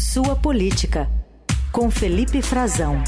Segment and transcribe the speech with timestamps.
[0.00, 1.10] Sua Política,
[1.70, 3.04] com Felipe Frazão.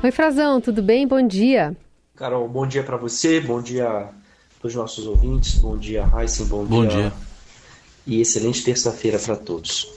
[0.00, 1.04] Oi, Frazão, tudo bem?
[1.04, 1.76] Bom dia.
[2.14, 4.08] Carol, bom dia para você, bom dia
[4.60, 7.10] para os nossos ouvintes, bom dia, Heisen, bom, bom dia.
[7.10, 7.12] dia.
[8.06, 9.92] E excelente terça-feira para todos.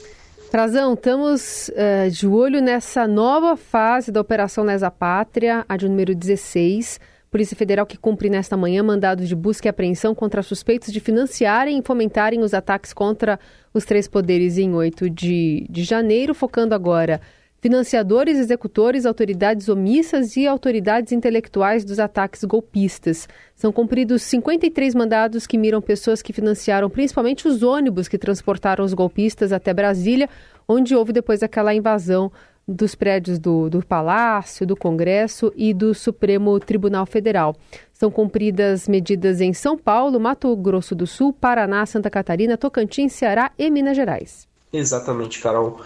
[0.50, 6.12] Frazão, estamos uh, de olho nessa nova fase da Operação Nesa Pátria, a de número
[6.12, 6.98] 16.
[7.36, 11.78] Polícia Federal que cumpre nesta manhã mandados de busca e apreensão contra suspeitos de financiarem
[11.78, 13.38] e fomentarem os ataques contra
[13.74, 17.20] os três poderes em 8 de, de janeiro, focando agora
[17.60, 23.28] financiadores, executores, autoridades omissas e autoridades intelectuais dos ataques golpistas.
[23.54, 28.94] São cumpridos 53 mandados que miram pessoas que financiaram principalmente os ônibus que transportaram os
[28.94, 30.26] golpistas até Brasília,
[30.66, 32.32] onde houve depois aquela invasão
[32.66, 37.54] dos prédios do, do Palácio, do Congresso e do Supremo Tribunal Federal.
[37.92, 43.52] São cumpridas medidas em São Paulo, Mato Grosso do Sul, Paraná, Santa Catarina, Tocantins, Ceará
[43.58, 44.48] e Minas Gerais.
[44.72, 45.80] Exatamente, Carol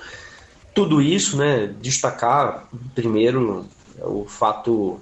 [0.74, 3.66] tudo isso, né, destacar primeiro
[3.98, 5.00] o fato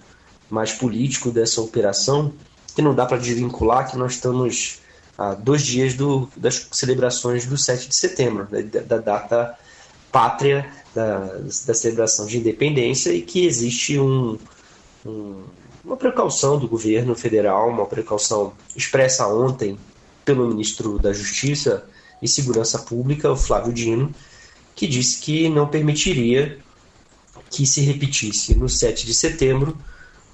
[0.51, 2.33] mais político dessa operação,
[2.75, 4.81] que não dá para desvincular que nós estamos
[5.17, 9.59] a dois dias do, das celebrações do 7 de setembro, da, da data
[10.11, 11.19] pátria da,
[11.67, 14.39] da, celebração de independência e que existe um,
[15.05, 15.43] um,
[15.85, 19.79] uma precaução do governo federal, uma precaução expressa ontem
[20.25, 21.85] pelo ministro da Justiça
[22.21, 24.13] e Segurança Pública, o Flávio Dino,
[24.75, 26.59] que disse que não permitiria
[27.51, 29.77] que se repetisse no 7 de setembro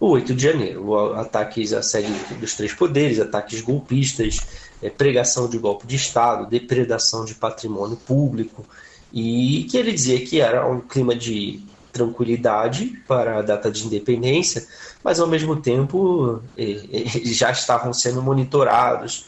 [0.00, 1.14] o 8 de janeiro.
[1.14, 4.41] Ataques à sede dos três poderes, ataques golpistas,
[4.83, 8.67] é, pregação de golpe de Estado, depredação de patrimônio público,
[9.15, 11.62] e que ele dizia que era um clima de
[11.93, 14.67] tranquilidade para a data de independência,
[15.05, 19.27] mas ao mesmo tempo é, é, já estavam sendo monitorados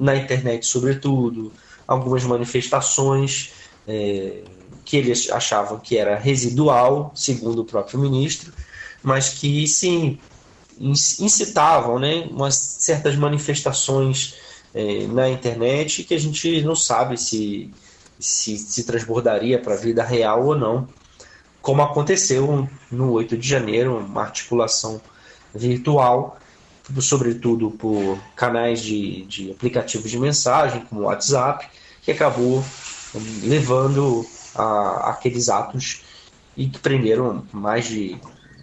[0.00, 1.52] na internet, sobretudo,
[1.86, 3.52] algumas manifestações
[3.86, 4.42] é,
[4.84, 8.52] que eles achavam que era residual, segundo o próprio ministro,
[9.02, 10.18] mas que sim
[10.78, 14.34] incitavam né, umas certas manifestações
[14.74, 17.70] é, na internet que a gente não sabe se
[18.24, 20.88] se, se transbordaria para a vida real ou não,
[21.60, 25.00] como aconteceu no 8 de janeiro, uma articulação
[25.54, 26.38] virtual,
[27.00, 31.68] sobretudo por canais de, de aplicativos de mensagem, como o WhatsApp,
[32.00, 32.64] que acabou
[33.42, 36.02] levando a, aqueles atos
[36.56, 38.18] e que prenderam mais de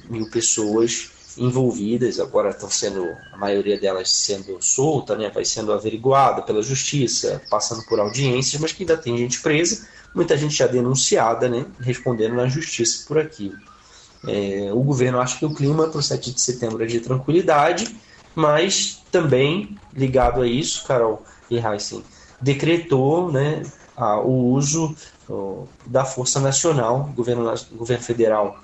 [0.10, 6.42] mil pessoas envolvidas, agora estão sendo, a maioria delas sendo solta, né, vai sendo averiguada
[6.42, 11.48] pela justiça, passando por audiências, mas que ainda tem gente presa, muita gente já denunciada,
[11.48, 13.58] né, respondendo na justiça por aquilo.
[14.28, 17.96] É, o governo acha que o clima para o 7 de setembro é de tranquilidade,
[18.36, 22.04] mas também, ligado a isso, Carol e Heisen,
[22.40, 23.64] decretou né,
[23.96, 24.96] a, o uso
[25.30, 28.60] o, da Força Nacional, o governo, o governo federal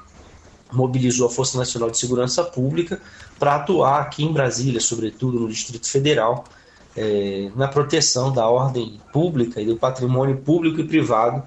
[0.71, 3.01] mobilizou a Força Nacional de Segurança Pública
[3.39, 6.45] para atuar aqui em Brasília, sobretudo no Distrito Federal,
[6.95, 11.43] é, na proteção da ordem pública e do patrimônio público e privado,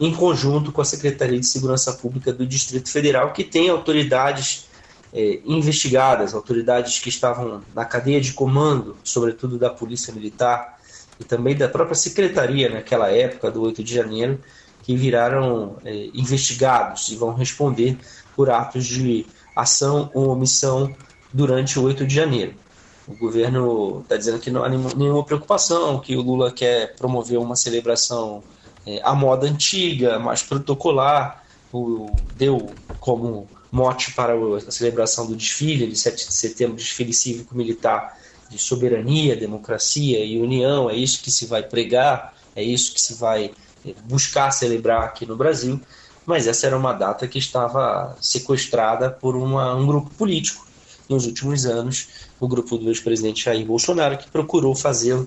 [0.00, 4.66] em conjunto com a Secretaria de Segurança Pública do Distrito Federal, que tem autoridades
[5.12, 10.78] é, investigadas, autoridades que estavam na cadeia de comando, sobretudo da Polícia Militar,
[11.18, 14.38] e também da própria secretaria naquela época do 8 de janeiro,
[14.86, 17.98] que viraram é, investigados e vão responder
[18.36, 19.26] por atos de
[19.56, 20.94] ação ou omissão
[21.32, 22.54] durante o 8 de janeiro.
[23.08, 27.56] O governo está dizendo que não há nenhuma preocupação, que o Lula quer promover uma
[27.56, 28.44] celebração
[28.86, 32.70] é, à moda antiga, mais protocolar, o, deu
[33.00, 38.16] como mote para a celebração do desfile de 7 de setembro, desfile cívico-militar
[38.48, 43.14] de soberania, democracia e união, é isso que se vai pregar, é isso que se
[43.14, 43.50] vai
[44.04, 45.80] buscar celebrar aqui no Brasil,
[46.24, 50.66] mas essa era uma data que estava sequestrada por uma, um grupo político
[51.08, 52.08] nos últimos anos,
[52.40, 55.24] o grupo do ex-presidente Jair Bolsonaro, que procurou fazer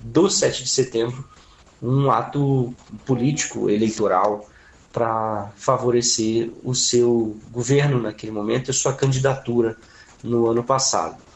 [0.00, 1.24] do 7 de setembro
[1.82, 2.74] um ato
[3.06, 4.48] político, eleitoral,
[4.92, 9.76] para favorecer o seu governo naquele momento e sua candidatura
[10.22, 11.27] no ano passado.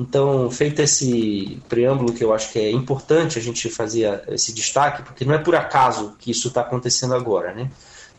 [0.00, 5.02] Então, feito esse preâmbulo, que eu acho que é importante a gente fazer esse destaque,
[5.02, 7.70] porque não é por acaso que isso está acontecendo agora, né?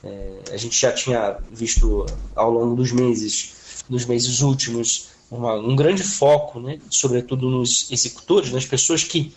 [0.04, 2.06] É, a gente já tinha visto
[2.36, 8.52] ao longo dos meses, nos meses últimos, uma, um grande foco, né, sobretudo nos executores,
[8.52, 9.34] nas pessoas que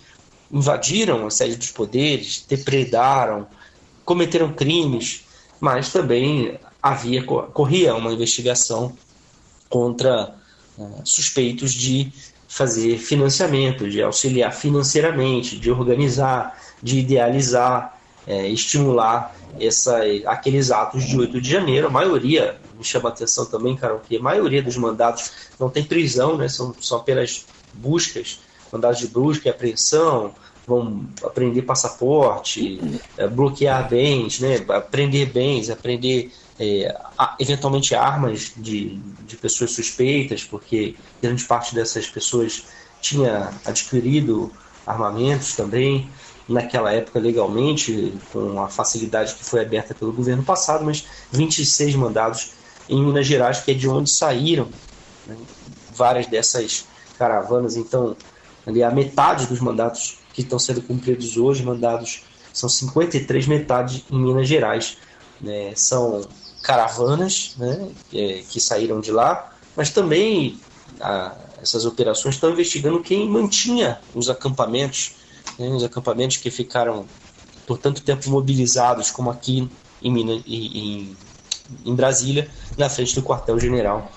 [0.53, 3.47] invadiram a sede dos poderes, depredaram,
[4.05, 5.25] cometeram crimes,
[5.59, 8.95] mas também havia corria uma investigação
[9.71, 10.35] contra
[10.77, 12.13] uh, suspeitos de
[12.55, 17.99] fazer financiamento, de auxiliar financeiramente, de organizar, de idealizar,
[18.29, 21.89] é, estimular essa, aqueles atos de 8 de janeiro.
[21.89, 25.83] A maioria, me chama a atenção também, Carol, que a maioria dos mandatos não tem
[25.83, 28.39] prisão, né, são, são apenas buscas,
[28.73, 30.33] mandados de busca e apreensão,
[30.65, 32.81] vão aprender passaporte,
[33.19, 36.97] é, bloquear bens, né, aprender bens, aprender é,
[37.39, 42.65] eventualmente armas de, de pessoas suspeitas, porque grande parte dessas pessoas
[43.01, 44.53] tinha adquirido
[44.87, 46.09] armamentos também
[46.49, 52.53] naquela época legalmente, com a facilidade que foi aberta pelo governo passado, mas 26 mandados
[52.89, 54.69] em Minas Gerais, que é de onde saíram
[55.27, 55.37] né,
[55.95, 56.87] várias dessas
[57.19, 57.77] caravanas.
[57.77, 58.17] Então,
[58.67, 64.19] ali a metade dos mandatos que estão sendo cumpridos hoje, mandados são 53 metades em
[64.19, 64.99] Minas Gerais.
[65.41, 66.27] Né, são
[66.65, 67.91] caravanas né,
[68.49, 70.59] que saíram de lá, mas também
[70.99, 75.13] a, essas operações estão investigando quem mantinha os acampamentos,
[75.59, 77.07] né, os acampamentos que ficaram
[77.67, 79.71] por tanto tempo mobilizados, como aqui
[80.03, 81.15] em, Minas, em,
[81.85, 84.11] em Brasília, na frente do quartel-general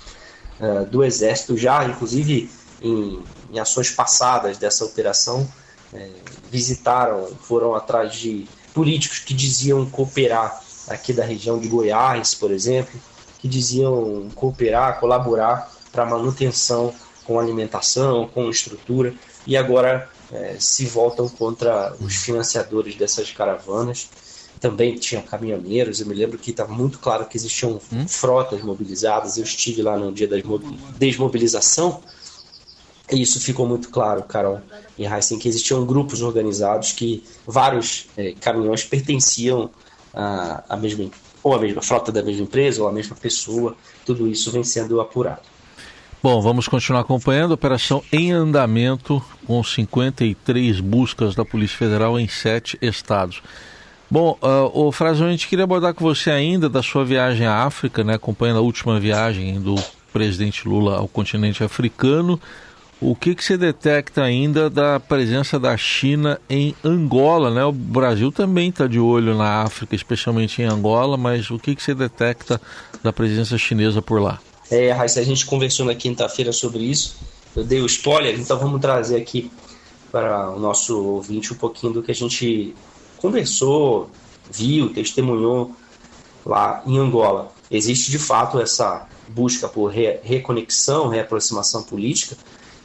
[0.60, 2.50] uh, do Exército, já inclusive
[2.82, 3.22] em,
[3.52, 5.48] em ações passadas dessa operação,
[5.94, 6.10] é,
[6.50, 13.00] visitaram, foram atrás de políticos que diziam cooperar aqui da região de Goiás, por exemplo,
[13.40, 16.94] que diziam cooperar, colaborar para manutenção
[17.26, 19.14] com alimentação, com estrutura,
[19.46, 24.10] e agora é, se voltam contra os financiadores dessas caravanas.
[24.60, 28.08] Também tinham caminhoneiros, eu me lembro que estava muito claro que existiam hum?
[28.08, 29.38] frotas mobilizadas.
[29.38, 30.38] Eu estive lá no dia da
[30.98, 32.02] desmobilização,
[33.12, 34.62] e isso ficou muito claro, Carol
[34.98, 39.70] e Heisen, que existiam grupos organizados que vários é, caminhões pertenciam
[40.14, 41.10] a, mesma
[41.44, 43.76] ou a mesma frota da mesma empresa ou a mesma pessoa,
[44.06, 45.42] tudo isso vem sendo apurado.
[46.22, 52.78] Bom, vamos continuar acompanhando operação em andamento com 53 buscas da Polícia Federal em sete
[52.82, 53.42] estados.
[54.10, 57.64] Bom, uh, o Frazão, a gente queria abordar com você ainda da sua viagem à
[57.64, 59.76] África, né, acompanhando a última viagem do
[60.12, 62.40] presidente Lula ao continente africano.
[63.00, 67.52] O que, que você detecta ainda da presença da China em Angola?
[67.52, 67.64] Né?
[67.64, 71.84] O Brasil também está de olho na África, especialmente em Angola, mas o que, que
[71.84, 72.60] você detecta
[73.04, 74.40] da presença chinesa por lá?
[74.72, 77.16] É, Raíssa, a gente conversou na quinta-feira sobre isso.
[77.56, 79.52] Eu dei o spoiler, então vamos trazer aqui
[80.12, 82.74] para o nosso ouvinte um pouquinho do que a gente
[83.18, 84.10] conversou,
[84.52, 85.72] viu, testemunhou
[86.44, 87.52] lá em Angola.
[87.70, 92.36] Existe de fato essa busca por re reconexão, reaproximação política,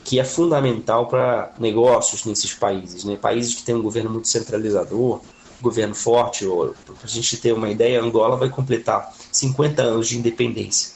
[0.05, 3.17] que é fundamental para negócios nesses países, né?
[3.17, 5.21] países que têm um governo muito centralizador,
[5.61, 6.45] governo forte.
[6.45, 10.93] Para a gente ter uma ideia, Angola vai completar 50 anos de independência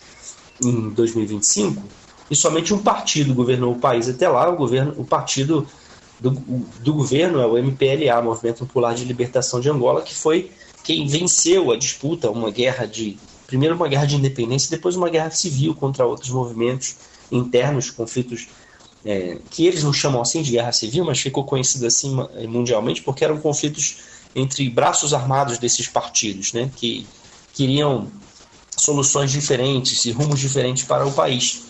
[0.62, 1.82] em 2025
[2.30, 4.48] e somente um partido governou o país até lá.
[4.48, 5.66] O governo, o partido
[6.18, 10.50] do, do governo é o MPLA, Movimento Popular de Libertação de Angola, que foi
[10.82, 15.30] quem venceu a disputa, uma guerra de primeiro uma guerra de independência, depois uma guerra
[15.30, 16.96] civil contra outros movimentos
[17.30, 18.48] internos, conflitos
[19.06, 22.14] é, que eles não chamam assim de guerra civil, mas ficou conhecido assim
[22.48, 23.98] mundialmente porque eram conflitos
[24.34, 27.06] entre braços armados desses partidos, né, que
[27.54, 28.08] queriam
[28.76, 31.62] soluções diferentes e rumos diferentes para o país.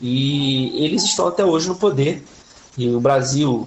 [0.00, 2.22] E eles estão até hoje no poder.
[2.76, 3.66] E o Brasil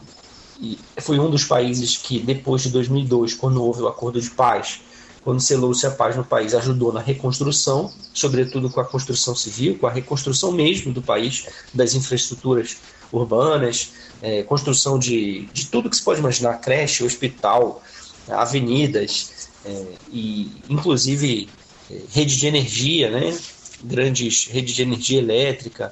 [1.01, 4.81] foi um dos países que, depois de 2002, quando houve o acordo de paz,
[5.23, 9.87] quando selou-se a paz no país, ajudou na reconstrução, sobretudo com a construção civil, com
[9.87, 12.77] a reconstrução mesmo do país, das infraestruturas
[13.11, 17.81] urbanas, é, construção de, de tudo que se pode imaginar, creche, hospital,
[18.27, 21.49] avenidas, é, e inclusive
[21.89, 23.37] é, rede de energia, né?
[23.83, 25.91] grandes redes de energia elétrica.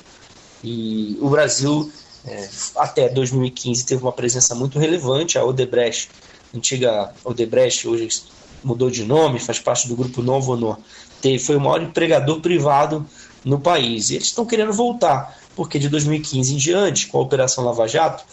[0.63, 1.91] E o Brasil,
[2.25, 5.37] é, até 2015, teve uma presença muito relevante.
[5.37, 6.09] A Odebrecht,
[6.53, 8.07] antiga Odebrecht, hoje
[8.63, 10.79] mudou de nome, faz parte do grupo Novo Honor,
[11.21, 13.05] teve, foi o maior empregador privado
[13.43, 14.09] no país.
[14.09, 18.23] E eles estão querendo voltar porque de 2015 em diante, com a Operação Lava Jato,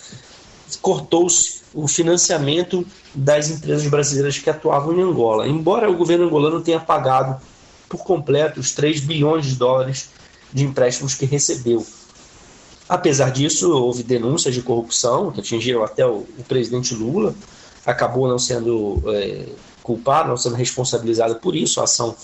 [0.81, 5.47] cortou-se o financiamento das empresas brasileiras que atuavam em Angola.
[5.47, 7.41] Embora o governo angolano tenha pagado
[7.88, 10.11] por completo os 3 bilhões de dólares
[10.52, 11.87] de empréstimos que recebeu.
[12.88, 17.35] Apesar disso, houve denúncias de corrupção que atingiram até o, o presidente Lula,
[17.87, 19.47] acabou não sendo é,
[19.83, 22.14] culpado, não sendo responsabilizado por isso, a ação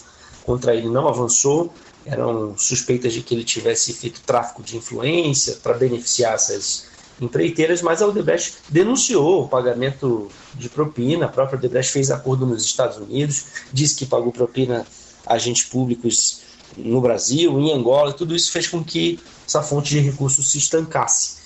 [0.45, 1.73] contra ele não avançou
[2.11, 6.87] eram suspeitas de que ele tivesse feito tráfico de influência para beneficiar essas
[7.21, 12.65] empreiteiras, mas a Odebrecht denunciou o pagamento de propina, a própria Odebrecht fez acordo nos
[12.65, 14.87] Estados Unidos, disse que pagou propina
[15.27, 16.41] a agentes públicos
[16.77, 21.39] no Brasil, em Angola, tudo isso fez com que essa fonte de recursos se estancasse.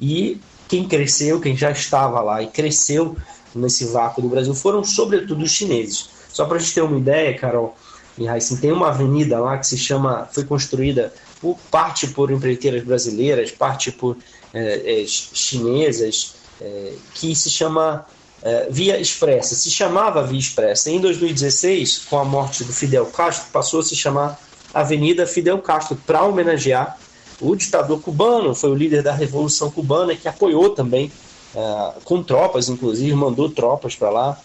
[0.00, 3.16] E quem cresceu, quem já estava lá e cresceu
[3.54, 6.08] nesse vácuo do Brasil foram sobretudo os chineses.
[6.32, 7.76] Só para a gente ter uma ideia, Carol
[8.18, 12.82] e Raíssa, tem uma avenida lá que se chama, foi construída por, parte por empreiteiras
[12.82, 14.16] brasileiras, parte por
[14.52, 18.04] é, é, chinesas, é, que se chama
[18.42, 19.54] é, Via Expressa.
[19.54, 20.90] Se chamava Via Expressa.
[20.90, 24.40] Em 2016, com a morte do Fidel Castro, passou a se chamar
[24.74, 26.98] Avenida Fidel Castro, para homenagear
[27.40, 31.10] o ditador cubano, foi o líder da Revolução Cubana que apoiou também,
[31.54, 34.40] é, com tropas, inclusive, mandou tropas para lá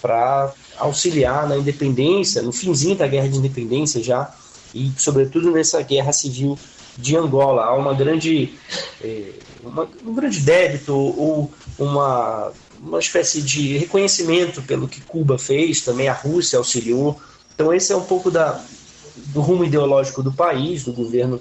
[0.00, 4.34] para auxiliar na independência, no finzinho da guerra de independência já,
[4.74, 6.58] e sobretudo nessa guerra civil
[6.96, 7.64] de Angola.
[7.64, 8.54] Há uma grande,
[9.02, 9.30] é,
[9.62, 16.08] uma, um grande débito ou uma, uma espécie de reconhecimento pelo que Cuba fez, também
[16.08, 17.20] a Rússia auxiliou.
[17.54, 18.62] Então esse é um pouco da,
[19.16, 21.40] do rumo ideológico do país, do governo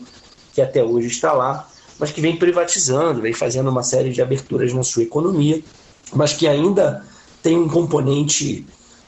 [0.54, 1.68] que até hoje está lá,
[2.00, 5.62] mas que vem privatizando, vem fazendo uma série de aberturas na sua economia,
[6.14, 7.06] mas que ainda
[7.42, 8.66] tem um componente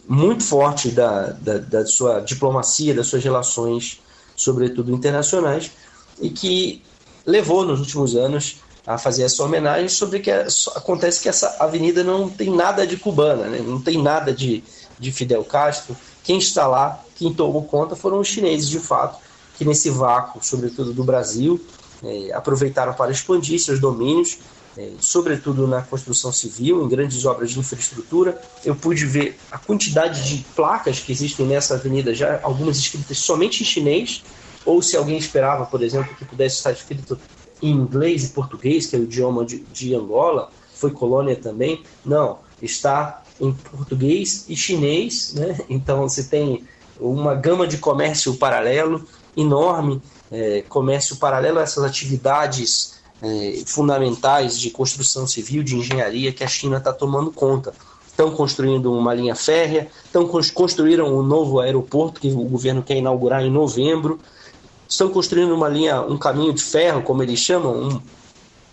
[0.08, 4.00] muito forte da, da, da sua diplomacia, das suas relações,
[4.36, 5.72] sobretudo internacionais,
[6.20, 6.82] e que
[7.26, 12.06] levou nos últimos anos a fazer essa homenagem sobre que é, acontece que essa avenida
[12.06, 13.60] não tem nada de cubana, né?
[13.60, 14.64] não tem nada de,
[14.98, 15.96] de Fidel Castro.
[16.24, 19.20] Quem está lá, quem tomou conta foram os chineses, de fato,
[19.58, 21.60] que nesse vácuo, sobretudo do Brasil,
[22.02, 24.38] é, aproveitaram para expandir seus domínios,
[24.78, 28.40] é, sobretudo na construção civil, em grandes obras de infraestrutura.
[28.64, 33.64] Eu pude ver a quantidade de placas que existem nessa avenida, já algumas escritas somente
[33.64, 34.24] em chinês,
[34.64, 37.18] ou se alguém esperava, por exemplo, que pudesse estar escrito
[37.62, 41.82] em inglês e português, que é o idioma de, de Angola, foi colônia também.
[42.06, 45.58] Não, está em português e chinês, né?
[45.70, 46.64] Então você tem
[47.00, 49.04] uma gama de comércio paralelo
[49.36, 56.44] enorme, é, comércio paralelo a essas atividades é, fundamentais de construção civil, de engenharia que
[56.44, 57.74] a China está tomando conta.
[58.08, 63.44] Estão construindo uma linha férrea, estão construíram um novo aeroporto que o governo quer inaugurar
[63.44, 64.20] em novembro,
[64.90, 68.02] estão construindo uma linha, um caminho de ferro, como eles chamam, um,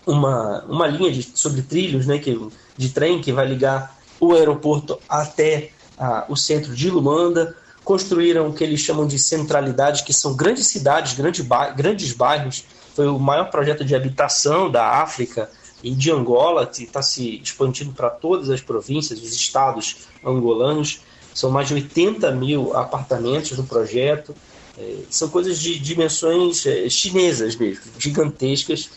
[0.07, 2.39] uma, uma linha de, sobre trilhos né, que,
[2.75, 8.53] de trem que vai ligar o aeroporto até a, o centro de Luanda construíram o
[8.53, 12.65] que eles chamam de centralidade, que são grandes cidades, grandes, grandes bairros.
[12.95, 15.49] Foi o maior projeto de habitação da África
[15.83, 21.01] e de Angola, que está se expandindo para todas as províncias, os estados angolanos.
[21.33, 24.33] São mais de 80 mil apartamentos no projeto.
[24.77, 28.89] É, são coisas de dimensões é, chinesas mesmo, gigantescas,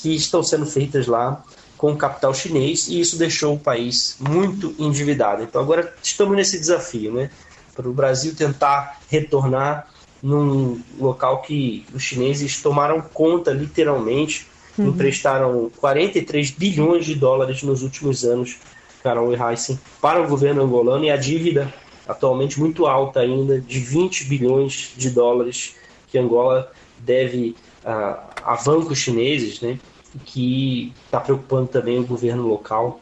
[0.00, 1.44] que estão sendo feitas lá
[1.76, 5.42] com capital chinês e isso deixou o país muito endividado.
[5.42, 7.30] Então agora estamos nesse desafio, né?
[7.74, 9.88] para o Brasil tentar retornar
[10.24, 14.46] num local que os chineses tomaram conta, literalmente,
[14.78, 14.88] uhum.
[14.88, 18.56] emprestaram 43 bilhões de dólares nos últimos anos,
[19.02, 21.72] Carol e Heissen, para o governo angolano e a dívida
[22.08, 25.76] atualmente muito alta ainda, de 20 bilhões de dólares
[26.08, 27.54] que Angola deve
[27.84, 29.78] a, a bancos chineses, né,
[30.24, 32.98] que está preocupando também o governo local.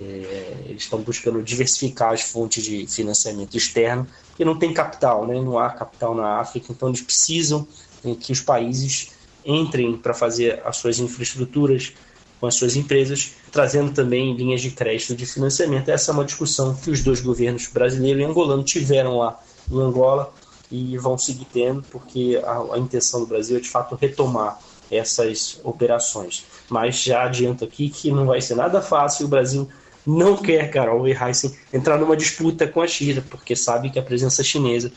[0.00, 5.34] É, eles estão buscando diversificar as fontes de financiamento externo, porque não tem capital, né?
[5.34, 7.66] não há capital na África, então eles precisam
[8.04, 9.10] né, que os países
[9.44, 11.92] entrem para fazer as suas infraestruturas
[12.40, 15.88] com as suas empresas, trazendo também linhas de crédito de financiamento.
[15.88, 19.40] Essa é uma discussão que os dois governos brasileiro e angolano tiveram lá
[19.70, 20.32] em Angola
[20.70, 24.58] e vão seguir tendo, porque a, a intenção do Brasil é de fato retomar
[24.90, 26.44] essas operações.
[26.68, 29.68] Mas já adianto aqui que não vai ser nada fácil, o Brasil
[30.06, 34.02] não quer, Carol e Heisen, entrar numa disputa com a China, porque sabe que a
[34.02, 34.92] presença chinesa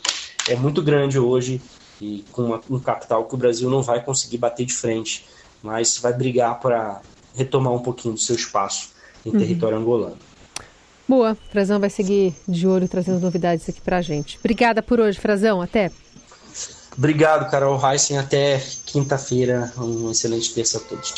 [0.48, 1.60] é muito grande hoje
[2.00, 5.24] e com uma, um capital que o Brasil não vai conseguir bater de frente,
[5.62, 7.00] mas vai brigar para
[7.34, 8.90] retomar um pouquinho do seu espaço
[9.24, 9.38] em uhum.
[9.38, 10.18] território angolano.
[11.08, 14.38] Boa, Frazão vai seguir de olho trazendo novidades aqui para a gente.
[14.38, 15.90] Obrigada por hoje, Frazão, até.
[16.96, 19.72] Obrigado, Carol Heisen, até quinta-feira.
[19.78, 21.14] Um excelente terça a todos.